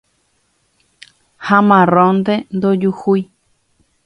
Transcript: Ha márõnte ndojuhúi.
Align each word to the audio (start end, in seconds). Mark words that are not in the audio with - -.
Ha 1.49 1.59
márõnte 1.67 2.39
ndojuhúi. 2.57 3.29